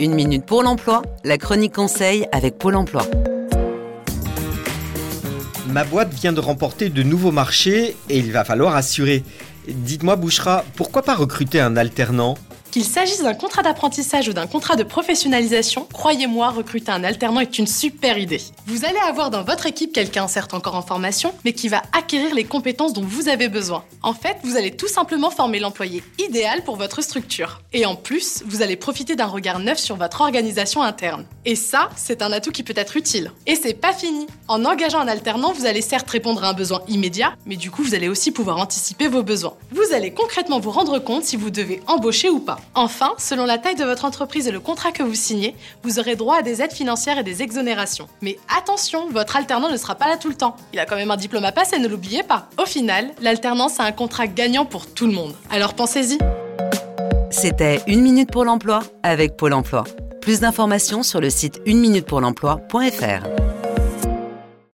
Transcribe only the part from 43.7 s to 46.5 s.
de votre entreprise et le contrat que vous signez, vous aurez droit à